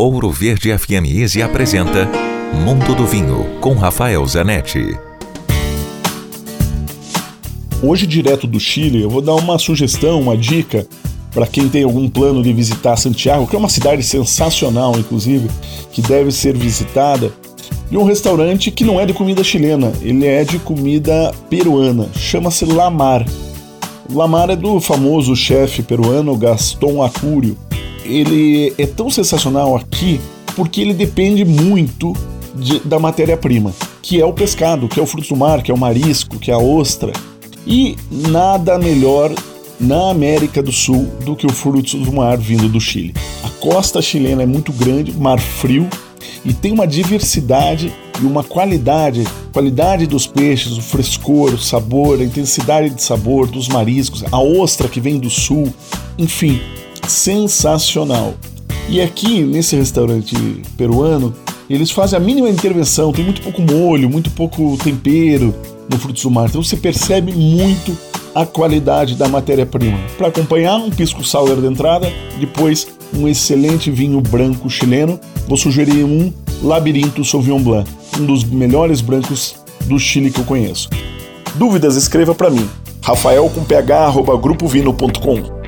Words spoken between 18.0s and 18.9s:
restaurante que